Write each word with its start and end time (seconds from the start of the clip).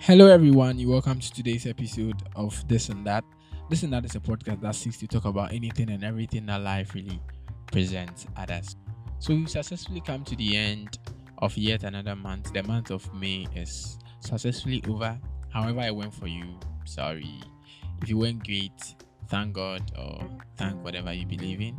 Hello, 0.00 0.28
everyone. 0.28 0.78
You're 0.78 0.92
welcome 0.92 1.18
to 1.18 1.30
today's 1.30 1.66
episode 1.66 2.22
of 2.36 2.66
This 2.68 2.88
and 2.88 3.04
That. 3.04 3.24
This 3.68 3.82
and 3.82 3.92
That 3.92 4.04
is 4.04 4.14
a 4.14 4.20
podcast 4.20 4.60
that 4.62 4.76
seeks 4.76 4.96
to 4.98 5.08
talk 5.08 5.24
about 5.24 5.52
anything 5.52 5.90
and 5.90 6.04
everything 6.04 6.46
that 6.46 6.62
life 6.62 6.94
really 6.94 7.20
presents 7.72 8.24
at 8.36 8.50
us. 8.50 8.76
So 9.18 9.34
we've 9.34 9.50
successfully 9.50 10.00
come 10.00 10.24
to 10.24 10.36
the 10.36 10.56
end 10.56 10.98
of 11.38 11.54
yet 11.58 11.82
another 11.82 12.14
month. 12.14 12.52
The 12.52 12.62
month 12.62 12.90
of 12.90 13.12
May 13.12 13.48
is 13.56 13.98
successfully 14.20 14.82
over. 14.88 15.18
However, 15.50 15.80
I 15.80 15.90
went 15.90 16.14
for 16.14 16.28
you. 16.28 16.58
Sorry. 16.84 17.40
If 18.00 18.08
you 18.08 18.18
went 18.18 18.46
great, 18.46 18.94
thank 19.26 19.54
God 19.54 19.82
or 19.98 20.24
thank 20.56 20.82
whatever 20.84 21.12
you 21.12 21.26
believe 21.26 21.60
in. 21.60 21.78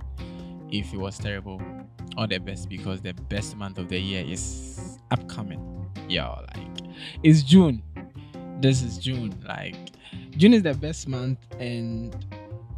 If 0.70 0.94
it 0.94 0.98
was 0.98 1.18
terrible, 1.18 1.62
all 2.18 2.28
the 2.28 2.38
best 2.38 2.68
because 2.68 3.02
the 3.02 3.14
best 3.14 3.56
month 3.56 3.78
of 3.78 3.88
the 3.88 3.98
year 3.98 4.26
is 4.28 5.00
upcoming. 5.10 5.66
Yeah, 6.08 6.28
like 6.30 6.68
it's 7.24 7.44
June. 7.44 7.82
This 8.60 8.82
is 8.82 8.98
June. 8.98 9.34
Like 9.48 9.76
June 10.32 10.54
is 10.54 10.64
the 10.64 10.74
best 10.74 11.08
month, 11.08 11.40
and 11.60 12.14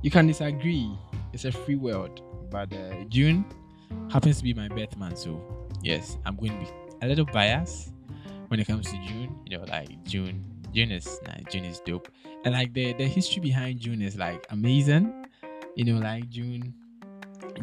you 0.04 0.12
can 0.12 0.28
disagree. 0.28 0.92
It's 1.34 1.46
a 1.46 1.52
free 1.52 1.76
world, 1.76 2.22
but 2.52 2.72
uh, 2.74 3.04
June 3.10 3.46
happens 4.12 4.38
to 4.38 4.44
be 4.44 4.54
my 4.54 4.68
birth 4.68 4.96
month, 4.98 5.18
so 5.18 5.42
yes, 5.82 6.18
I'm 6.26 6.36
going 6.36 6.52
to 6.52 6.60
be 6.60 6.72
a 7.02 7.08
little 7.08 7.26
biased 7.26 7.94
when 8.50 8.60
it 8.60 8.68
comes 8.68 8.92
to 8.92 8.98
June. 9.08 9.40
You 9.46 9.58
know, 9.58 9.64
like 9.66 10.04
June. 10.04 10.46
June 10.74 10.92
is 10.92 11.20
nice. 11.28 11.44
June 11.50 11.66
is 11.66 11.80
dope, 11.82 12.08
and 12.46 12.54
like 12.54 12.74
the 12.74 12.94
the 12.94 13.06
history 13.06 13.42
behind 13.42 13.80
June 13.80 14.02
is 14.02 14.16
like 14.18 14.46
amazing. 14.52 15.26
You 15.76 15.86
know, 15.86 16.00
like 16.00 16.30
June. 16.30 16.74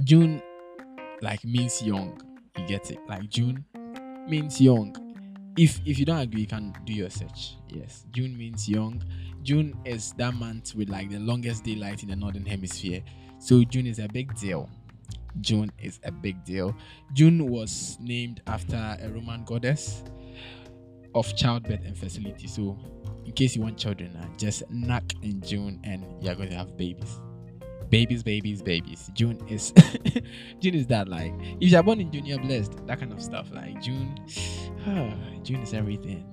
June, 0.03 0.43
like 1.23 1.45
means 1.45 1.81
young. 1.83 2.21
You 2.57 2.67
get 2.67 2.91
it? 2.91 2.99
Like 3.09 3.29
June 3.31 3.65
means 4.29 4.61
young 4.61 5.08
if 5.59 5.81
if 5.85 5.99
you 5.99 6.05
don't 6.05 6.21
agree, 6.21 6.43
you 6.43 6.47
can 6.47 6.73
do 6.85 6.93
your 6.93 7.11
search. 7.11 7.57
Yes, 7.69 8.07
June 8.13 8.39
means 8.39 8.69
young. 8.69 9.03
June 9.43 9.77
is 9.85 10.13
that 10.13 10.35
month 10.35 10.75
with 10.75 10.89
like 10.89 11.11
the 11.11 11.19
longest 11.19 11.65
daylight 11.65 12.03
in 12.03 12.09
the 12.09 12.17
northern 12.17 12.47
hemisphere. 12.47 13.03
So 13.41 13.65
June 13.65 13.87
is 13.87 13.99
a 13.99 14.09
big 14.09 14.35
deal. 14.37 14.71
June 15.41 15.71
is 15.81 16.01
a 16.05 16.13
big 16.13 16.45
deal. 16.45 16.77
June 17.13 17.51
was 17.51 17.97
named 18.01 18.41
after 18.47 18.77
a 18.77 19.09
Roman 19.09 19.45
goddess 19.45 20.05
of 21.15 21.35
childbirth 21.37 21.85
and 21.85 21.97
fertility. 21.97 22.47
So 22.47 22.79
in 23.25 23.33
case 23.33 23.57
you 23.57 23.63
want 23.63 23.79
children, 23.79 24.17
uh, 24.17 24.27
just 24.37 24.69
knock 24.71 25.05
in 25.23 25.41
June 25.41 25.81
and 25.85 26.05
you're 26.23 26.35
going 26.35 26.51
to 26.51 26.57
have 26.57 26.77
babies 26.77 27.21
babies, 27.91 28.23
babies, 28.23 28.63
babies. 28.63 29.11
June 29.15 29.39
is 29.49 29.73
June 30.61 30.75
is 30.75 30.87
that 30.89 31.09
like 31.09 31.33
if 31.61 31.71
you're 31.71 31.83
born 31.83 32.01
in 32.01 32.13
June, 32.13 32.27
you're 32.27 32.39
blessed. 32.39 32.87
That 32.87 33.01
kind 33.01 33.13
of 33.13 33.23
stuff. 33.23 33.51
Like 33.53 33.81
June, 33.83 34.15
ah, 34.87 35.15
June 35.43 35.63
is 35.63 35.75
everything. 35.75 36.25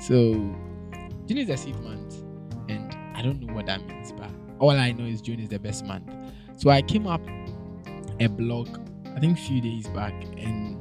So 0.00 0.32
June 1.26 1.38
is 1.38 1.48
the 1.48 1.56
seed 1.56 1.78
month, 1.80 2.22
and 2.68 2.94
I 3.16 3.22
don't 3.22 3.40
know 3.40 3.54
what 3.54 3.66
that 3.66 3.84
means, 3.86 4.12
but 4.12 4.30
all 4.58 4.70
I 4.70 4.92
know 4.92 5.04
is 5.04 5.20
June 5.20 5.40
is 5.40 5.48
the 5.48 5.58
best 5.58 5.84
month. 5.84 6.10
So 6.56 6.70
I 6.70 6.82
came 6.82 7.06
up 7.06 7.20
a 8.20 8.28
blog, 8.28 8.68
I 9.14 9.20
think 9.20 9.38
a 9.38 9.40
few 9.40 9.60
days 9.60 9.86
back, 9.88 10.14
and 10.36 10.76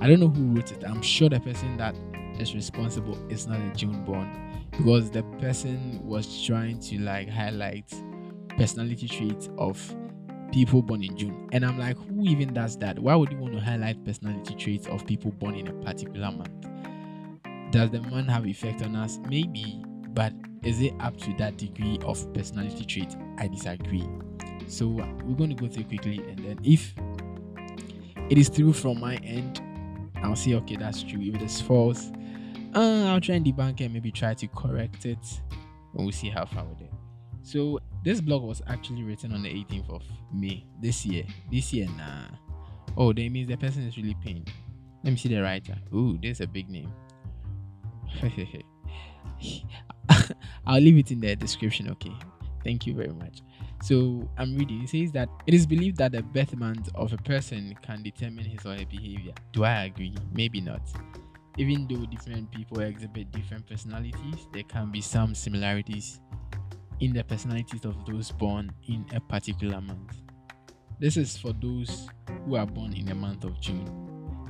I 0.00 0.06
don't 0.06 0.20
know 0.20 0.28
who 0.28 0.54
wrote 0.54 0.72
it. 0.72 0.84
I'm 0.84 1.02
sure 1.02 1.28
the 1.28 1.40
person 1.40 1.76
that 1.78 1.94
is 2.38 2.54
responsible 2.54 3.18
is 3.30 3.46
not 3.46 3.60
a 3.60 3.70
June 3.74 4.04
born 4.04 4.64
because 4.70 5.10
the 5.10 5.22
person 5.40 6.00
was 6.06 6.44
trying 6.44 6.78
to 6.78 6.98
like 7.00 7.28
highlight 7.28 7.92
personality 8.58 9.06
traits 9.06 9.48
of 9.56 9.96
people 10.52 10.82
born 10.82 11.02
in 11.04 11.16
June. 11.16 11.48
And 11.52 11.64
I'm 11.64 11.78
like, 11.78 11.96
who 11.96 12.24
even 12.24 12.52
does 12.52 12.76
that? 12.78 12.98
Why 12.98 13.14
would 13.14 13.30
you 13.30 13.38
want 13.38 13.54
to 13.54 13.60
highlight 13.60 14.04
personality 14.04 14.54
traits 14.54 14.86
of 14.88 15.06
people 15.06 15.30
born 15.30 15.54
in 15.54 15.68
a 15.68 15.72
particular 15.72 16.32
month? 16.32 16.50
Does 17.70 17.90
the 17.90 18.02
month 18.02 18.28
have 18.28 18.46
effect 18.46 18.82
on 18.82 18.96
us? 18.96 19.18
Maybe, 19.28 19.82
but 20.10 20.32
is 20.64 20.80
it 20.80 20.92
up 21.00 21.16
to 21.18 21.32
that 21.34 21.56
degree 21.56 21.98
of 22.02 22.32
personality 22.34 22.84
trait? 22.84 23.14
I 23.38 23.46
disagree. 23.46 24.08
So 24.66 24.86
we're 24.88 25.36
going 25.36 25.50
to 25.50 25.56
go 25.56 25.68
through 25.68 25.84
quickly, 25.84 26.18
and 26.18 26.38
then 26.40 26.58
if 26.62 26.94
it 28.28 28.36
is 28.36 28.50
true 28.50 28.72
from 28.72 29.00
my 29.00 29.16
end, 29.16 29.62
I'll 30.16 30.36
say 30.36 30.54
okay, 30.54 30.76
that's 30.76 31.02
true. 31.02 31.20
If 31.22 31.36
it 31.36 31.42
is 31.42 31.60
false, 31.60 32.10
uh, 32.74 33.04
I'll 33.06 33.20
try 33.20 33.36
and 33.36 33.46
debunk 33.46 33.80
it, 33.80 33.90
maybe 33.90 34.10
try 34.10 34.34
to 34.34 34.48
correct 34.48 35.06
it, 35.06 35.40
and 35.94 36.04
we'll 36.04 36.12
see 36.12 36.28
how 36.28 36.44
far 36.44 36.64
we're 36.64 36.74
there. 36.80 36.88
So 37.42 37.80
this 38.04 38.20
blog 38.20 38.42
was 38.42 38.62
actually 38.66 39.02
written 39.02 39.32
on 39.32 39.42
the 39.42 39.48
18th 39.48 39.90
of 39.90 40.02
May 40.32 40.64
this 40.80 41.06
year. 41.06 41.24
This 41.50 41.72
year, 41.72 41.88
nah. 41.96 42.26
Oh, 42.96 43.12
that 43.12 43.28
means 43.30 43.48
the 43.48 43.56
person 43.56 43.82
is 43.86 43.96
really 43.96 44.16
paying. 44.22 44.46
Let 45.04 45.10
me 45.12 45.16
see 45.16 45.28
the 45.28 45.42
writer. 45.42 45.76
Ooh, 45.94 46.18
there's 46.20 46.40
a 46.40 46.46
big 46.46 46.68
name. 46.68 46.92
I'll 50.66 50.80
leave 50.80 50.98
it 50.98 51.10
in 51.10 51.20
the 51.20 51.36
description, 51.36 51.90
okay? 51.90 52.14
Thank 52.64 52.86
you 52.86 52.94
very 52.94 53.12
much. 53.12 53.42
So 53.82 54.28
I'm 54.36 54.56
reading. 54.56 54.82
It 54.82 54.88
says 54.88 55.12
that 55.12 55.28
it 55.46 55.54
is 55.54 55.66
believed 55.66 55.98
that 55.98 56.12
the 56.12 56.22
birth 56.22 56.56
month 56.56 56.88
of 56.94 57.12
a 57.12 57.16
person 57.18 57.74
can 57.82 58.02
determine 58.02 58.44
his 58.44 58.66
or 58.66 58.74
her 58.76 58.84
behavior. 58.84 59.32
Do 59.52 59.64
I 59.64 59.84
agree? 59.84 60.14
Maybe 60.32 60.60
not. 60.60 60.82
Even 61.56 61.86
though 61.88 62.04
different 62.06 62.50
people 62.50 62.80
exhibit 62.80 63.30
different 63.30 63.68
personalities, 63.68 64.46
there 64.52 64.64
can 64.64 64.90
be 64.90 65.00
some 65.00 65.34
similarities 65.34 66.20
in 67.00 67.12
the 67.12 67.22
personalities 67.22 67.84
of 67.84 68.04
those 68.06 68.32
born 68.32 68.70
in 68.88 69.04
a 69.14 69.20
particular 69.20 69.80
month. 69.80 70.16
This 70.98 71.16
is 71.16 71.36
for 71.36 71.52
those 71.52 72.08
who 72.44 72.56
are 72.56 72.66
born 72.66 72.92
in 72.92 73.06
the 73.06 73.14
month 73.14 73.44
of 73.44 73.60
June. 73.60 73.86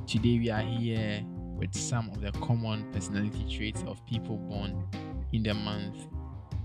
Today 0.07 0.39
we 0.39 0.51
are 0.51 0.63
here 0.63 1.23
with 1.57 1.75
some 1.75 2.09
of 2.11 2.23
the 2.23 2.33
common 2.41 2.91
personality 2.93 3.45
traits 3.55 3.85
of 3.87 4.05
people 4.07 4.37
born 4.37 4.83
in 5.33 5.43
the 5.43 5.53
month 5.53 6.07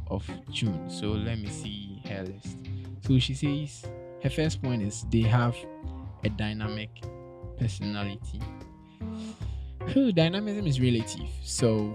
of 0.07 0.29
June. 0.51 0.89
So 0.89 1.07
let 1.07 1.37
me 1.39 1.49
see 1.49 2.01
her 2.07 2.23
list. 2.23 2.57
So 3.01 3.19
she 3.19 3.33
says 3.33 3.83
her 4.21 4.29
first 4.29 4.61
point 4.61 4.83
is 4.83 5.05
they 5.09 5.21
have 5.21 5.55
a 6.23 6.29
dynamic 6.29 6.89
personality. 7.57 8.39
Dynamism 10.13 10.65
is 10.65 10.79
relative, 10.79 11.27
so 11.43 11.93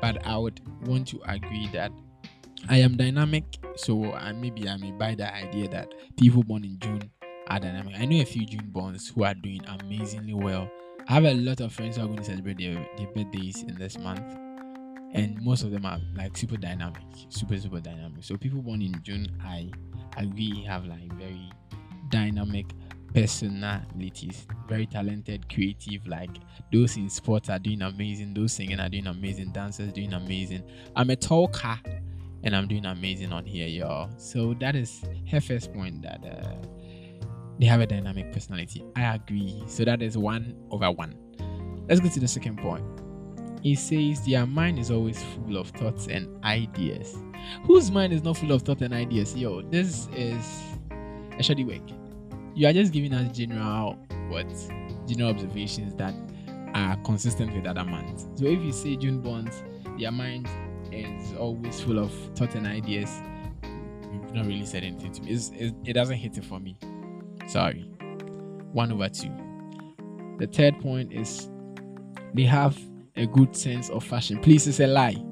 but 0.00 0.26
I 0.26 0.36
would 0.36 0.60
want 0.86 1.06
to 1.08 1.20
agree 1.26 1.68
that 1.72 1.92
I 2.68 2.76
am 2.78 2.96
dynamic, 2.96 3.44
so 3.76 4.12
uh, 4.12 4.32
maybe 4.32 4.68
I 4.68 4.76
may 4.76 4.92
buy 4.92 5.14
the 5.14 5.32
idea 5.34 5.68
that 5.68 5.92
people 6.16 6.42
born 6.42 6.64
in 6.64 6.78
June 6.78 7.10
are 7.48 7.58
dynamic. 7.58 7.94
I 7.98 8.04
know 8.04 8.20
a 8.20 8.24
few 8.24 8.46
June 8.46 8.70
borns 8.72 9.12
who 9.12 9.24
are 9.24 9.34
doing 9.34 9.62
amazingly 9.66 10.34
well. 10.34 10.70
I 11.08 11.14
have 11.14 11.24
a 11.24 11.34
lot 11.34 11.60
of 11.60 11.72
friends 11.72 11.96
who 11.96 12.04
are 12.04 12.06
going 12.06 12.18
to 12.18 12.24
celebrate 12.24 12.58
their, 12.58 12.74
their 12.96 13.08
birthdays 13.08 13.62
in 13.62 13.76
this 13.76 13.98
month, 13.98 14.22
and 15.12 15.40
most 15.42 15.64
of 15.64 15.72
them 15.72 15.84
are 15.84 15.98
like 16.14 16.36
super 16.36 16.56
dynamic, 16.56 17.02
super 17.28 17.58
super 17.58 17.80
dynamic. 17.80 18.22
So 18.22 18.36
people 18.36 18.62
born 18.62 18.82
in 18.82 18.94
June, 19.02 19.26
I 19.42 19.70
agree, 20.16 20.62
have 20.64 20.86
like 20.86 21.12
very 21.14 21.50
dynamic 22.10 22.66
personalities, 23.12 24.46
very 24.68 24.86
talented, 24.86 25.52
creative. 25.52 26.06
Like 26.06 26.30
those 26.72 26.96
in 26.96 27.10
sports 27.10 27.48
are 27.48 27.58
doing 27.58 27.82
amazing, 27.82 28.34
those 28.34 28.52
singing 28.52 28.78
are 28.78 28.88
doing 28.88 29.08
amazing, 29.08 29.50
dancers 29.50 29.92
doing 29.92 30.12
amazing. 30.12 30.62
I'm 30.94 31.10
a 31.10 31.16
talker 31.16 31.80
and 32.42 32.56
I'm 32.56 32.66
doing 32.68 32.86
amazing 32.86 33.32
on 33.32 33.44
here, 33.44 33.66
y'all. 33.66 34.10
So 34.16 34.54
that 34.60 34.74
is 34.76 35.04
her 35.30 35.40
first 35.40 35.72
point 35.72 36.02
that 36.02 36.24
uh, 36.24 36.66
they 37.58 37.66
have 37.66 37.80
a 37.80 37.86
dynamic 37.86 38.32
personality. 38.32 38.84
I 38.96 39.14
agree. 39.14 39.62
So 39.66 39.84
that 39.84 40.02
is 40.02 40.16
one 40.16 40.56
over 40.70 40.90
one. 40.90 41.16
Let's 41.88 42.00
go 42.00 42.08
to 42.08 42.20
the 42.20 42.28
second 42.28 42.58
point. 42.58 42.84
He 43.62 43.74
says 43.74 44.24
their 44.24 44.46
mind 44.46 44.78
is 44.78 44.90
always 44.90 45.22
full 45.22 45.58
of 45.58 45.68
thoughts 45.68 46.06
and 46.06 46.42
ideas. 46.44 47.16
Whose 47.64 47.90
mind 47.90 48.12
is 48.12 48.22
not 48.22 48.38
full 48.38 48.52
of 48.52 48.62
thoughts 48.62 48.80
and 48.82 48.94
ideas? 48.94 49.36
Yo, 49.36 49.60
this 49.62 50.08
is 50.14 50.62
a 51.38 51.42
shoddy 51.42 51.64
work. 51.64 51.82
You 52.54 52.68
are 52.68 52.72
just 52.72 52.92
giving 52.92 53.12
us 53.12 53.36
general 53.36 53.98
what 54.28 54.46
general 55.06 55.30
observations 55.30 55.94
that 55.94 56.14
are 56.74 56.96
consistent 57.04 57.54
with 57.54 57.66
other 57.66 57.84
months. 57.84 58.26
So 58.36 58.46
if 58.46 58.60
you 58.60 58.72
say 58.72 58.96
June 58.96 59.20
bonds, 59.20 59.62
their 59.98 60.12
mind 60.12 60.48
is 60.92 61.34
always 61.36 61.80
full 61.80 61.98
of 61.98 62.12
thoughts 62.34 62.54
and 62.54 62.66
ideas. 62.66 63.20
You've 64.12 64.32
not 64.34 64.46
really 64.46 64.66
said 64.66 64.84
anything 64.84 65.12
to 65.12 65.22
me. 65.22 65.32
It, 65.32 65.74
it 65.84 65.92
doesn't 65.92 66.16
hit 66.16 66.36
it 66.38 66.44
for 66.44 66.60
me. 66.60 66.76
Sorry. 67.46 67.82
One 68.72 68.92
over 68.92 69.08
two. 69.08 69.30
The 70.38 70.46
third 70.46 70.80
point 70.80 71.12
is 71.12 71.48
they 72.34 72.44
have 72.44 72.78
a 73.16 73.26
good 73.26 73.56
sense 73.56 73.90
of 73.90 74.04
fashion. 74.04 74.40
Please, 74.40 74.66
it's 74.66 74.80
a 74.80 74.86
lie. 74.86 75.22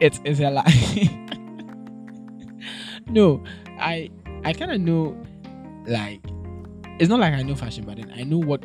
It 0.00 0.18
is 0.24 0.40
a 0.40 0.50
lie. 0.50 1.28
no, 3.06 3.42
I 3.78 4.10
I 4.44 4.52
kind 4.52 4.72
of 4.72 4.80
know, 4.80 5.16
like, 5.86 6.20
it's 6.98 7.08
not 7.08 7.20
like 7.20 7.34
I 7.34 7.42
know 7.42 7.54
fashion, 7.54 7.84
but 7.84 7.96
then 7.96 8.12
I 8.16 8.24
know 8.24 8.38
what 8.38 8.64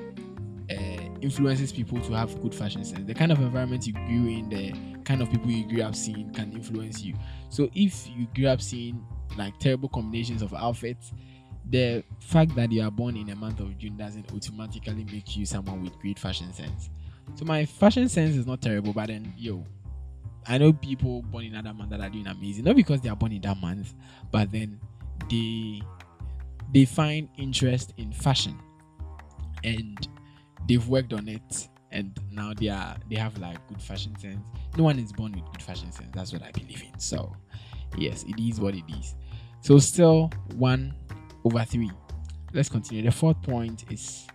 uh, 0.69 0.99
influences 1.21 1.71
people 1.71 2.01
to 2.01 2.13
have 2.13 2.41
good 2.41 2.53
fashion 2.53 2.83
sense. 2.83 3.05
The 3.05 3.13
kind 3.13 3.31
of 3.31 3.39
environment 3.39 3.87
you 3.87 3.93
grew 3.93 4.27
in, 4.27 4.49
the 4.49 4.73
kind 5.09 5.23
of 5.23 5.31
people 5.31 5.49
you 5.49 5.65
grew 5.65 5.81
up 5.81 5.95
seeing 5.95 6.31
can 6.33 6.53
influence 6.53 7.01
you. 7.01 7.15
So 7.49 7.67
if 7.73 8.07
you 8.15 8.27
grew 8.35 8.45
up 8.45 8.61
seeing 8.61 9.03
like 9.37 9.57
terrible 9.57 9.89
combinations 9.89 10.43
of 10.43 10.53
outfits, 10.53 11.13
the 11.67 12.03
fact 12.19 12.55
that 12.55 12.71
you 12.71 12.83
are 12.83 12.91
born 12.91 13.17
in 13.17 13.27
a 13.31 13.35
month 13.35 13.59
of 13.59 13.75
June 13.79 13.97
doesn't 13.97 14.31
automatically 14.31 15.03
make 15.11 15.35
you 15.35 15.47
someone 15.47 15.83
with 15.83 15.97
great 15.97 16.19
fashion 16.19 16.53
sense. 16.53 16.91
So 17.33 17.43
my 17.43 17.65
fashion 17.65 18.07
sense 18.07 18.35
is 18.35 18.45
not 18.45 18.61
terrible, 18.61 18.93
but 18.93 19.07
then 19.07 19.33
yo, 19.35 19.65
I 20.45 20.59
know 20.59 20.73
people 20.73 21.23
born 21.23 21.45
in 21.45 21.55
other 21.55 21.73
month 21.73 21.89
that 21.89 22.01
are 22.01 22.09
doing 22.09 22.27
amazing, 22.27 22.65
not 22.65 22.75
because 22.75 23.01
they 23.01 23.09
are 23.09 23.15
born 23.15 23.31
in 23.31 23.41
that 23.41 23.57
month, 23.57 23.95
but 24.31 24.51
then 24.51 24.79
they 25.27 25.81
they 26.71 26.85
find 26.85 27.29
interest 27.39 27.95
in 27.97 28.13
fashion 28.13 28.55
and 29.63 30.07
they've 30.67 30.87
worked 30.87 31.13
on 31.13 31.27
it 31.27 31.67
and 31.91 32.17
now 32.31 32.53
they 32.53 32.69
are 32.69 32.95
they 33.09 33.15
have 33.15 33.37
like 33.37 33.65
good 33.67 33.81
fashion 33.81 34.17
sense. 34.19 34.39
No 34.77 34.83
one 34.83 34.99
is 34.99 35.11
born 35.11 35.31
with 35.31 35.45
good 35.51 35.61
fashion 35.61 35.91
sense. 35.91 36.09
That's 36.13 36.33
what 36.33 36.43
I 36.43 36.51
believe 36.51 36.81
in. 36.81 36.99
So 36.99 37.35
yes, 37.97 38.23
it 38.23 38.39
is 38.39 38.59
what 38.59 38.75
it 38.75 38.83
is. 38.99 39.15
So 39.61 39.77
still 39.79 40.31
one 40.55 40.93
over 41.43 41.63
three. 41.65 41.91
Let's 42.53 42.69
continue. 42.69 43.03
The 43.03 43.11
fourth 43.11 43.41
point 43.41 43.85
is 43.91 44.27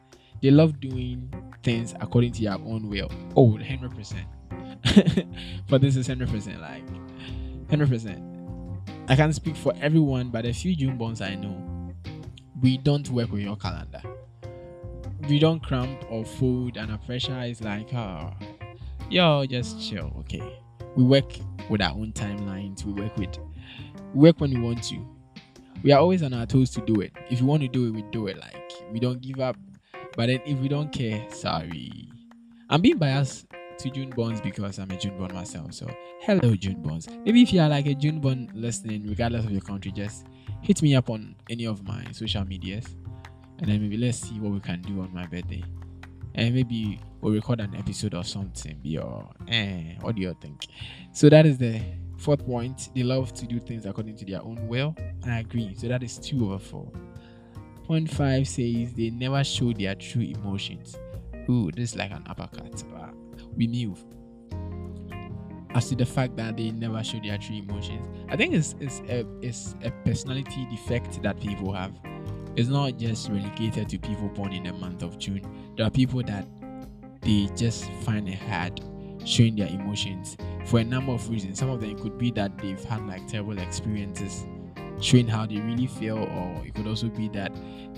they 0.42 0.50
love 0.50 0.80
doing 0.80 1.32
things 1.62 1.94
according 2.00 2.32
to 2.32 2.42
their 2.42 2.54
own 2.54 2.88
will. 2.88 3.10
Oh, 3.34 3.52
100%. 3.52 4.14
but 5.68 5.80
this 5.80 5.96
is 5.96 6.06
100%. 6.06 6.60
Like, 6.60 6.86
100%. 7.68 8.34
I 9.08 9.16
can't 9.16 9.34
speak 9.34 9.56
for 9.56 9.72
everyone, 9.80 10.28
but 10.28 10.44
a 10.44 10.52
few 10.52 10.76
June 10.76 10.96
bonds 10.96 11.20
I 11.20 11.34
know, 11.34 11.92
we 12.60 12.78
don't 12.78 13.08
work 13.10 13.32
with 13.32 13.40
your 13.40 13.56
calendar. 13.56 14.02
We 15.28 15.38
don't 15.38 15.62
cramp 15.62 16.04
or 16.10 16.24
fold, 16.24 16.76
and 16.76 16.92
our 16.92 16.98
pressure 16.98 17.40
is 17.40 17.62
like, 17.62 17.92
oh, 17.94 18.30
yo, 19.08 19.46
just 19.46 19.80
chill, 19.80 20.12
okay. 20.20 20.60
We 20.96 21.02
work 21.02 21.32
with 21.70 21.80
our 21.80 21.92
own 21.92 22.12
timelines. 22.12 22.84
We 22.84 22.92
work 22.92 23.16
with, 23.16 23.38
work 24.12 24.38
when 24.40 24.52
we 24.52 24.60
want 24.60 24.82
to. 24.84 25.04
We 25.82 25.92
are 25.92 25.98
always 25.98 26.22
on 26.22 26.34
our 26.34 26.46
toes 26.46 26.70
to 26.70 26.80
do 26.82 27.00
it. 27.00 27.12
If 27.30 27.40
you 27.40 27.46
want 27.46 27.62
to 27.62 27.68
do 27.68 27.88
it, 27.88 27.90
we 27.92 28.02
do 28.10 28.26
it. 28.26 28.38
Like 28.38 28.72
we 28.92 29.00
don't 29.00 29.20
give 29.20 29.40
up. 29.40 29.56
But 30.16 30.26
then 30.26 30.40
if 30.46 30.58
we 30.58 30.68
don't 30.68 30.92
care, 30.92 31.26
sorry. 31.30 32.08
I'm 32.70 32.80
being 32.80 32.98
biased 32.98 33.46
to 33.78 33.90
June 33.90 34.10
Bonds 34.10 34.40
because 34.40 34.78
I'm 34.78 34.90
a 34.90 34.96
June 34.96 35.18
Bond 35.18 35.34
myself. 35.34 35.74
So 35.74 35.86
hello 36.20 36.54
June 36.54 36.80
Bonds. 36.80 37.08
Maybe 37.24 37.42
if 37.42 37.52
you 37.52 37.60
are 37.60 37.68
like 37.68 37.86
a 37.86 37.94
June 37.94 38.20
Bond 38.20 38.50
listening, 38.54 39.06
regardless 39.06 39.44
of 39.44 39.50
your 39.50 39.60
country, 39.62 39.90
just 39.90 40.26
hit 40.62 40.80
me 40.80 40.94
up 40.94 41.10
on 41.10 41.34
any 41.50 41.66
of 41.66 41.86
my 41.86 42.04
social 42.12 42.44
medias. 42.44 42.86
And 43.58 43.68
then 43.68 43.80
maybe 43.80 43.96
let's 43.96 44.18
see 44.18 44.38
what 44.40 44.52
we 44.52 44.60
can 44.60 44.82
do 44.82 45.00
on 45.00 45.12
my 45.14 45.26
birthday. 45.26 45.62
And 46.34 46.54
maybe 46.54 47.00
we'll 47.20 47.32
record 47.32 47.60
an 47.60 47.74
episode 47.76 48.14
or 48.14 48.24
something. 48.24 48.78
Be 48.82 48.98
or 48.98 49.28
eh, 49.48 49.94
what 50.00 50.16
do 50.16 50.22
you 50.22 50.36
think? 50.40 50.66
So 51.12 51.28
that 51.28 51.46
is 51.46 51.58
the 51.58 51.80
fourth 52.18 52.44
point. 52.44 52.90
They 52.94 53.02
love 53.02 53.32
to 53.34 53.46
do 53.46 53.60
things 53.60 53.86
according 53.86 54.16
to 54.16 54.24
their 54.24 54.42
own 54.42 54.66
will. 54.66 54.96
I 55.26 55.40
agree. 55.40 55.74
So 55.76 55.88
that 55.88 56.02
is 56.02 56.18
two 56.18 56.46
over 56.46 56.58
four. 56.58 56.90
Point 57.84 58.10
five 58.10 58.48
says 58.48 58.94
they 58.94 59.10
never 59.10 59.44
show 59.44 59.72
their 59.72 59.94
true 59.94 60.22
emotions. 60.22 60.96
Ooh, 61.48 61.70
this 61.70 61.92
is 61.92 61.96
like 61.96 62.10
an 62.10 62.24
uppercut, 62.26 62.82
but 62.90 63.14
we 63.56 63.66
move. 63.66 64.02
As 65.74 65.88
to 65.88 65.96
the 65.96 66.06
fact 66.06 66.36
that 66.36 66.56
they 66.56 66.70
never 66.70 67.02
show 67.04 67.20
their 67.20 67.36
true 67.36 67.56
emotions, 67.56 68.06
I 68.28 68.36
think 68.36 68.54
it's 68.54 68.74
it's 68.80 69.00
a 69.00 69.26
it's 69.42 69.74
a 69.84 69.90
personality 70.04 70.66
defect 70.70 71.22
that 71.22 71.38
people 71.40 71.72
have. 71.72 71.92
It's 72.56 72.68
not 72.68 72.98
just 72.98 73.28
relegated 73.28 73.88
to 73.88 73.98
people 73.98 74.28
born 74.28 74.52
in 74.52 74.64
the 74.64 74.72
month 74.72 75.02
of 75.02 75.18
June. 75.18 75.42
There 75.76 75.86
are 75.86 75.90
people 75.90 76.22
that 76.22 76.46
they 77.22 77.48
just 77.56 77.90
find 78.02 78.28
it 78.28 78.38
hard 78.38 78.80
showing 79.24 79.56
their 79.56 79.68
emotions 79.68 80.36
for 80.66 80.80
a 80.80 80.84
number 80.84 81.12
of 81.12 81.28
reasons. 81.28 81.58
Some 81.58 81.70
of 81.70 81.80
them 81.80 81.98
could 81.98 82.18
be 82.18 82.30
that 82.32 82.56
they've 82.58 82.82
had 82.84 83.06
like 83.06 83.26
terrible 83.26 83.58
experiences 83.58 84.46
showing 85.00 85.26
how 85.26 85.46
they 85.46 85.56
really 85.56 85.86
feel, 85.86 86.18
or 86.18 86.62
it 86.64 86.74
could 86.74 86.86
also 86.86 87.08
be 87.08 87.28
that 87.30 87.52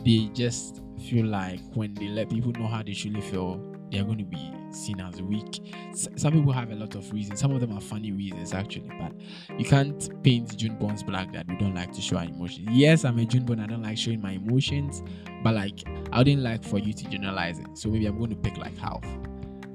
they 0.04 0.30
just 0.32 0.80
feel 1.08 1.26
like 1.26 1.60
when 1.74 1.94
they 1.94 2.08
let 2.08 2.30
people 2.30 2.52
know 2.52 2.66
how 2.66 2.82
they 2.82 2.94
truly 2.94 3.20
feel, 3.20 3.60
they're 3.90 4.04
going 4.04 4.18
to 4.18 4.24
be 4.24 4.52
seen 4.76 5.00
as 5.00 5.20
weak. 5.22 5.60
S- 5.90 6.08
some 6.16 6.32
people 6.32 6.52
have 6.52 6.70
a 6.70 6.74
lot 6.74 6.94
of 6.94 7.12
reasons. 7.12 7.40
Some 7.40 7.52
of 7.52 7.60
them 7.60 7.72
are 7.72 7.80
funny 7.80 8.12
reasons, 8.12 8.52
actually, 8.54 8.90
but 8.98 9.12
you 9.58 9.64
can't 9.64 10.22
paint 10.22 10.56
June 10.56 10.76
Bonds 10.78 11.02
black 11.02 11.32
that 11.32 11.46
we 11.48 11.56
don't 11.56 11.74
like 11.74 11.92
to 11.92 12.00
show 12.00 12.16
our 12.18 12.24
emotions. 12.24 12.68
Yes, 12.70 13.04
I'm 13.04 13.18
a 13.18 13.24
June 13.24 13.44
Bond. 13.44 13.60
I 13.62 13.66
don't 13.66 13.82
like 13.82 13.98
showing 13.98 14.20
my 14.20 14.32
emotions, 14.32 15.02
but 15.42 15.54
like 15.54 15.82
I 16.12 16.18
wouldn't 16.18 16.42
like 16.42 16.62
for 16.62 16.78
you 16.78 16.92
to 16.92 17.04
generalize 17.08 17.58
it. 17.58 17.66
So 17.78 17.88
maybe 17.88 18.06
I'm 18.06 18.18
going 18.18 18.30
to 18.30 18.36
pick 18.36 18.56
like 18.56 18.76
half. 18.78 19.04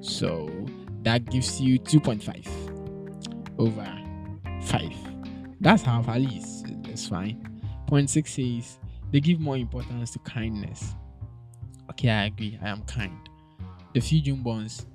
So 0.02 0.50
that 1.04 1.26
gives 1.26 1.60
you 1.60 1.80
2.5 1.80 3.60
over 3.60 3.88
5. 4.64 4.92
That's 5.60 5.84
half 5.84 6.08
at 6.08 6.22
least. 6.22 6.66
That's 6.84 7.08
fine. 7.08 7.48
Point 7.88 8.10
six 8.10 8.34
says 8.34 8.80
they 9.12 9.20
give 9.20 9.40
more 9.40 9.58
importance 9.58 10.12
to 10.12 10.20
kindness. 10.20 10.96
Okay, 11.92 12.10
I 12.10 12.26
agree. 12.26 12.58
I 12.62 12.70
am 12.70 12.84
kind. 12.84 13.30
The 13.94 14.00
few 14.00 14.22
June 14.22 14.42
bonds, 14.42 14.86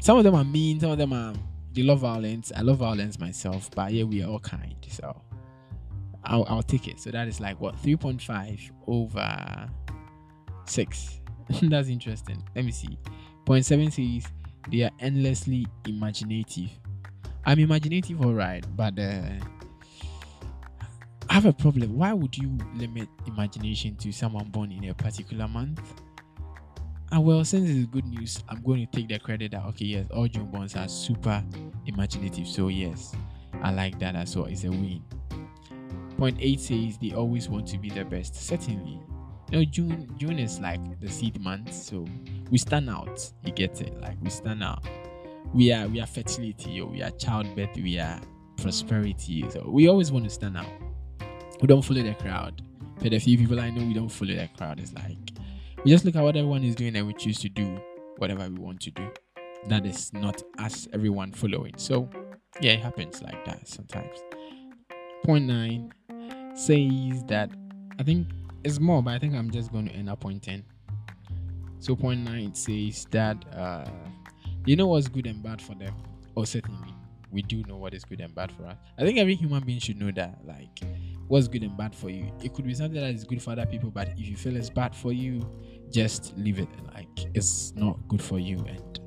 some 0.00 0.18
of 0.18 0.24
them 0.24 0.34
are 0.34 0.44
mean, 0.44 0.80
some 0.80 0.92
of 0.92 0.98
them 0.98 1.12
are 1.12 1.34
they 1.72 1.82
love 1.82 2.00
violence. 2.00 2.50
I 2.56 2.62
love 2.62 2.78
violence 2.78 3.18
myself, 3.18 3.70
but 3.74 3.92
yeah, 3.92 4.04
we 4.04 4.22
are 4.22 4.28
all 4.28 4.40
kind. 4.40 4.74
So 4.88 5.22
I'll, 6.24 6.44
I'll 6.48 6.62
take 6.62 6.88
it. 6.88 6.98
So 7.00 7.10
that 7.10 7.28
is 7.28 7.40
like 7.40 7.60
what 7.60 7.76
3.5 7.82 8.70
over 8.86 9.68
6. 10.66 11.20
That's 11.62 11.88
interesting. 11.88 12.42
Let 12.54 12.64
me 12.64 12.72
see. 12.72 12.98
Point 13.44 13.64
seven 13.64 13.90
says 13.90 14.26
they 14.70 14.82
are 14.82 14.90
endlessly 15.00 15.66
imaginative. 15.86 16.70
I'm 17.46 17.58
imaginative, 17.58 18.20
all 18.20 18.34
right, 18.34 18.64
but 18.76 18.98
uh, 18.98 19.22
I 21.30 21.34
have 21.34 21.46
a 21.46 21.52
problem. 21.52 21.96
Why 21.96 22.12
would 22.12 22.36
you 22.36 22.58
limit 22.74 23.08
imagination 23.26 23.96
to 23.96 24.12
someone 24.12 24.48
born 24.50 24.72
in 24.72 24.84
a 24.90 24.94
particular 24.94 25.48
month? 25.48 26.02
And 27.10 27.24
well, 27.24 27.44
since 27.44 27.70
it's 27.70 27.86
good 27.86 28.04
news, 28.04 28.42
I'm 28.48 28.62
going 28.62 28.86
to 28.86 28.92
take 28.92 29.08
the 29.08 29.18
credit 29.18 29.52
that 29.52 29.64
okay, 29.66 29.86
yes, 29.86 30.06
all 30.10 30.28
June 30.28 30.50
bonds 30.50 30.76
are 30.76 30.88
super 30.88 31.42
imaginative. 31.86 32.46
So 32.46 32.68
yes, 32.68 33.14
I 33.62 33.70
like 33.72 33.98
that 34.00 34.14
as 34.14 34.36
well. 34.36 34.46
It's 34.46 34.64
a 34.64 34.70
win. 34.70 35.02
Point 36.18 36.36
eight 36.40 36.60
says 36.60 36.98
they 36.98 37.12
always 37.12 37.48
want 37.48 37.66
to 37.68 37.78
be 37.78 37.88
the 37.88 38.04
best. 38.04 38.34
Certainly, 38.34 39.00
you 39.50 39.58
know, 39.58 39.64
June 39.64 40.12
June 40.18 40.38
is 40.38 40.60
like 40.60 41.00
the 41.00 41.08
seed 41.08 41.40
month, 41.40 41.72
so 41.72 42.04
we 42.50 42.58
stand 42.58 42.90
out. 42.90 43.32
You 43.44 43.52
get 43.52 43.80
it? 43.80 43.98
Like 44.00 44.16
we 44.20 44.28
stand 44.28 44.62
out. 44.62 44.84
We 45.54 45.72
are 45.72 45.88
we 45.88 46.00
are 46.00 46.06
fertility, 46.06 46.82
we 46.82 47.02
are 47.02 47.10
childbirth, 47.12 47.76
we 47.76 47.98
are 47.98 48.20
prosperity. 48.58 49.48
So 49.48 49.64
we 49.66 49.88
always 49.88 50.12
want 50.12 50.24
to 50.24 50.30
stand 50.30 50.58
out. 50.58 50.66
We 51.62 51.68
don't 51.68 51.82
follow 51.82 52.02
the 52.02 52.14
crowd. 52.14 52.62
But 53.00 53.12
the 53.12 53.18
few 53.18 53.38
people 53.38 53.58
I 53.60 53.70
know 53.70 53.86
we 53.86 53.94
don't 53.94 54.08
follow 54.10 54.34
the 54.34 54.48
crowd. 54.58 54.80
It's 54.80 54.92
like 54.92 55.16
we 55.88 55.92
just 55.92 56.04
look 56.04 56.16
at 56.16 56.22
what 56.22 56.36
everyone 56.36 56.62
is 56.64 56.74
doing 56.74 56.94
and 56.96 57.06
we 57.06 57.14
choose 57.14 57.38
to 57.38 57.48
do 57.48 57.80
whatever 58.18 58.46
we 58.46 58.58
want 58.58 58.78
to 58.78 58.90
do. 58.90 59.10
That 59.68 59.86
is 59.86 60.12
not 60.12 60.42
us 60.58 60.86
everyone 60.92 61.32
following. 61.32 61.72
So 61.78 62.10
yeah, 62.60 62.72
it 62.72 62.80
happens 62.80 63.22
like 63.22 63.42
that 63.46 63.66
sometimes. 63.66 64.18
Point 65.24 65.46
nine 65.46 65.90
says 66.54 67.24
that 67.28 67.48
I 67.98 68.02
think 68.02 68.28
it's 68.64 68.78
more, 68.78 69.02
but 69.02 69.14
I 69.14 69.18
think 69.18 69.34
I'm 69.34 69.50
just 69.50 69.72
going 69.72 69.88
to 69.88 69.94
end 69.94 70.10
up 70.10 70.20
point 70.20 70.42
ten. 70.42 70.62
So 71.78 71.96
point 71.96 72.20
nine 72.20 72.54
says 72.54 73.06
that 73.12 73.42
uh 73.56 73.88
you 74.66 74.76
know 74.76 74.88
what's 74.88 75.08
good 75.08 75.26
and 75.26 75.42
bad 75.42 75.62
for 75.62 75.74
them. 75.74 75.94
Oh 76.36 76.44
certainly 76.44 76.94
we 77.32 77.40
do 77.40 77.62
know 77.62 77.78
what 77.78 77.94
is 77.94 78.04
good 78.04 78.20
and 78.20 78.34
bad 78.34 78.52
for 78.52 78.66
us. 78.66 78.76
I 78.98 79.04
think 79.04 79.18
every 79.18 79.36
human 79.36 79.64
being 79.64 79.80
should 79.80 79.98
know 79.98 80.10
that. 80.10 80.38
Like 80.44 80.80
what's 81.28 81.46
good 81.46 81.62
and 81.62 81.76
bad 81.76 81.94
for 81.94 82.10
you. 82.10 82.30
It 82.42 82.54
could 82.54 82.66
be 82.66 82.74
something 82.74 83.00
that 83.00 83.14
is 83.14 83.24
good 83.24 83.42
for 83.42 83.52
other 83.52 83.66
people, 83.66 83.90
but 83.90 84.08
if 84.18 84.28
you 84.28 84.36
feel 84.36 84.56
it's 84.56 84.70
bad 84.70 84.94
for 84.94 85.12
you, 85.12 85.46
just 85.92 86.36
leave 86.36 86.58
it. 86.58 86.68
Like 86.94 87.08
it's 87.34 87.72
not 87.74 87.98
good 88.08 88.22
for 88.22 88.38
you. 88.38 88.58
And 88.66 89.00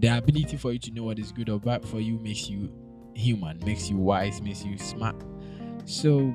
the 0.00 0.16
ability 0.18 0.56
for 0.56 0.72
you 0.72 0.78
to 0.80 0.90
know 0.90 1.04
what 1.04 1.18
is 1.18 1.32
good 1.32 1.48
or 1.48 1.58
bad 1.58 1.86
for 1.86 2.00
you 2.00 2.18
makes 2.18 2.48
you 2.48 2.70
human, 3.14 3.58
makes 3.64 3.88
you 3.88 3.96
wise, 3.96 4.40
makes 4.40 4.64
you 4.64 4.76
smart. 4.78 5.16
So 5.84 6.34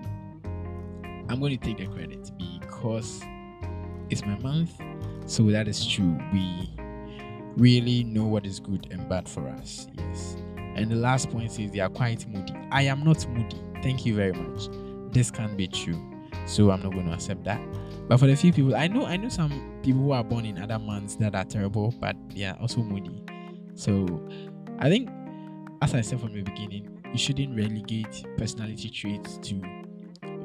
I'm 1.30 1.40
going 1.40 1.58
to 1.58 1.66
take 1.66 1.78
the 1.78 1.88
credit 1.88 2.32
because 2.38 3.22
it's 4.10 4.26
my 4.26 4.38
month. 4.40 4.72
So 5.26 5.44
that 5.52 5.68
is 5.68 5.86
true. 5.86 6.18
We 6.34 6.76
really 7.56 8.04
know 8.04 8.26
what 8.26 8.46
is 8.46 8.60
good 8.60 8.88
and 8.92 9.08
bad 9.08 9.30
for 9.30 9.48
us. 9.48 9.88
Yes. 9.98 10.36
And 10.58 10.90
the 10.90 10.96
last 10.96 11.30
point 11.30 11.60
is 11.60 11.72
they 11.72 11.80
are 11.80 11.90
quite 11.90 12.28
moody. 12.28 12.54
I 12.72 12.84
am 12.84 13.04
not 13.04 13.28
moody. 13.30 13.62
Thank 13.84 14.06
you 14.06 14.16
very 14.16 14.34
much. 14.34 14.68
This 15.14 15.30
can't 15.30 15.58
be 15.58 15.68
true. 15.68 16.11
So 16.52 16.70
I'm 16.70 16.84
not 16.84 16.92
going 16.92 17.06
to 17.06 17.14
accept 17.14 17.46
that. 17.46 17.62
But 18.10 18.20
for 18.20 18.28
the 18.28 18.36
few 18.36 18.52
people, 18.52 18.76
I 18.76 18.88
know 18.88 19.06
I 19.06 19.16
know 19.16 19.30
some 19.30 19.80
people 19.84 20.02
who 20.02 20.12
are 20.12 20.24
born 20.24 20.46
in 20.46 20.62
other 20.62 20.78
months 20.78 21.16
that 21.16 21.34
are 21.34 21.46
terrible, 21.46 21.96
but 22.02 22.18
are 22.44 22.58
also 22.60 22.82
moody. 22.82 23.24
So 23.74 24.22
I 24.80 24.90
think 24.90 25.10
as 25.82 25.96
I 25.96 26.02
said 26.02 26.20
from 26.20 26.34
the 26.34 26.42
beginning, 26.42 27.02
you 27.14 27.18
shouldn't 27.18 27.56
relegate 27.56 28.26
personality 28.38 28.90
traits 28.90 29.38
to 29.44 29.62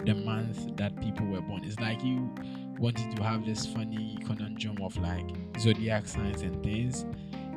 the 0.04 0.14
month 0.14 0.76
that 0.76 0.96
people 1.00 1.26
were 1.26 1.40
born. 1.40 1.64
It's 1.64 1.80
like 1.80 2.04
you 2.04 2.32
wanted 2.78 3.16
to 3.16 3.22
have 3.24 3.44
this 3.44 3.66
funny 3.66 4.16
conundrum 4.24 4.78
of 4.82 4.96
like 4.98 5.28
zodiac 5.58 6.06
signs 6.06 6.42
and 6.42 6.62
things. 6.62 7.04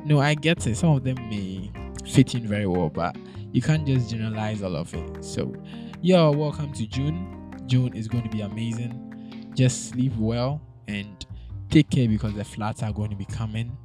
No, 0.04 0.18
I 0.18 0.34
get 0.34 0.66
it. 0.66 0.76
Some 0.76 0.96
of 0.96 1.04
them 1.04 1.16
may 1.28 1.70
fit 2.04 2.34
in 2.34 2.48
very 2.48 2.66
well, 2.66 2.88
but 2.88 3.14
you 3.52 3.62
can't 3.62 3.86
just 3.86 4.10
generalize 4.10 4.60
all 4.60 4.74
of 4.74 4.92
it. 4.92 5.24
So, 5.24 5.54
yo, 6.02 6.32
welcome 6.32 6.72
to 6.72 6.86
June. 6.88 7.39
June 7.70 7.94
is 7.94 8.08
going 8.08 8.24
to 8.24 8.28
be 8.28 8.40
amazing. 8.40 9.52
Just 9.54 9.90
sleep 9.90 10.12
well 10.18 10.60
and 10.88 11.24
take 11.70 11.88
care 11.88 12.08
because 12.08 12.34
the 12.34 12.44
floods 12.44 12.82
are 12.82 12.92
going 12.92 13.10
to 13.10 13.16
be 13.16 13.24
coming. 13.24 13.76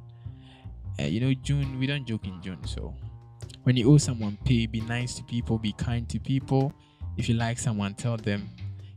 Uh, 0.98 1.04
you 1.04 1.20
know, 1.20 1.32
June, 1.34 1.78
we 1.78 1.86
don't 1.86 2.04
joke 2.04 2.26
in 2.26 2.42
June, 2.42 2.58
so 2.66 2.92
when 3.62 3.76
you 3.76 3.92
owe 3.92 3.98
someone, 3.98 4.36
pay. 4.44 4.66
Be 4.66 4.80
nice 4.80 5.14
to 5.14 5.22
people. 5.24 5.58
Be 5.58 5.72
kind 5.72 6.08
to 6.08 6.18
people. 6.18 6.72
If 7.16 7.28
you 7.28 7.36
like 7.36 7.58
someone, 7.58 7.94
tell 7.94 8.16
them. 8.16 8.48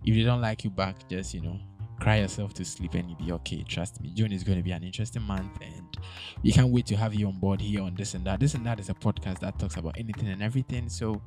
If 0.06 0.16
they 0.16 0.24
don't 0.24 0.42
like 0.42 0.64
you 0.64 0.72
back, 0.72 0.96
just 1.08 1.34
you 1.34 1.42
know, 1.42 1.60
cry 2.00 2.18
yourself 2.20 2.54
to 2.56 2.66
sleep 2.66 2.96
and 2.96 3.10
you'll 3.10 3.20
be 3.20 3.32
okay. 3.34 3.64
Trust 3.68 4.02
me, 4.02 4.12
June 4.14 4.32
is 4.32 4.44
going 4.44 4.58
to 4.58 4.64
be 4.64 4.72
an 4.72 4.84
interesting 4.84 5.22
month, 5.22 5.52
and 5.62 5.98
we 6.42 6.52
can't 6.52 6.70
wait 6.70 6.88
to 6.88 6.96
have 6.96 7.14
you 7.14 7.28
on 7.28 7.38
board 7.38 7.62
here 7.62 7.84
on 7.84 7.94
this 7.96 8.16
and 8.16 8.26
that. 8.26 8.40
This 8.40 8.56
and 8.56 8.66
that 8.66 8.80
is 8.80 8.90
a 8.90 8.96
podcast 8.96 9.40
that 9.40 9.60
talks 9.60 9.78
about 9.78 9.98
anything 10.00 10.30
and 10.30 10.42
everything. 10.42 10.90
So 10.90 11.22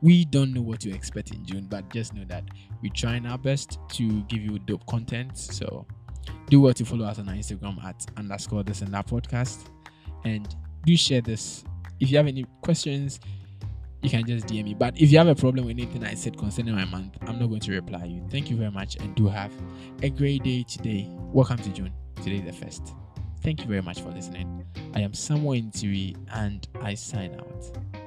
we 0.00 0.24
don't 0.24 0.52
know 0.52 0.62
what 0.62 0.80
to 0.80 0.90
expect 0.90 1.32
in 1.32 1.44
June, 1.44 1.66
but 1.68 1.88
just 1.90 2.14
know 2.14 2.24
that 2.28 2.44
we're 2.82 2.92
trying 2.92 3.26
our 3.26 3.38
best 3.38 3.78
to 3.90 4.22
give 4.24 4.40
you 4.40 4.58
dope 4.60 4.86
content. 4.86 5.36
So 5.36 5.86
do 6.48 6.60
well 6.60 6.74
to 6.74 6.84
follow 6.84 7.04
us 7.06 7.18
on 7.18 7.28
our 7.28 7.34
Instagram 7.34 7.82
at 7.84 8.06
underscore 8.16 8.62
this 8.62 8.82
and 8.82 8.92
that 8.94 9.06
podcast. 9.06 9.68
And 10.24 10.54
do 10.84 10.96
share 10.96 11.20
this. 11.20 11.64
If 12.00 12.10
you 12.10 12.16
have 12.16 12.26
any 12.26 12.46
questions, 12.62 13.20
you 14.02 14.10
can 14.10 14.24
just 14.24 14.46
DM 14.46 14.64
me. 14.64 14.74
But 14.74 14.96
if 14.96 15.10
you 15.10 15.18
have 15.18 15.26
a 15.26 15.34
problem 15.34 15.66
with 15.66 15.76
anything 15.76 16.04
I 16.04 16.14
said 16.14 16.38
concerning 16.38 16.74
my 16.74 16.84
month, 16.84 17.16
I'm 17.22 17.38
not 17.38 17.48
going 17.48 17.60
to 17.60 17.72
reply 17.72 18.04
you. 18.04 18.24
Thank 18.30 18.50
you 18.50 18.56
very 18.56 18.70
much 18.70 18.96
and 18.96 19.14
do 19.16 19.26
have 19.26 19.52
a 20.02 20.10
great 20.10 20.44
day 20.44 20.62
today. 20.62 21.08
Welcome 21.10 21.58
to 21.58 21.70
June. 21.70 21.92
Today 22.16 22.40
the 22.40 22.52
first. 22.52 22.94
Thank 23.42 23.60
you 23.60 23.66
very 23.66 23.82
much 23.82 24.00
for 24.00 24.10
listening. 24.10 24.64
I 24.94 25.00
am 25.00 25.14
Samuel 25.14 25.60
Intiri 25.60 26.16
and 26.32 26.66
I 26.82 26.94
sign 26.94 27.34
out. 27.34 27.97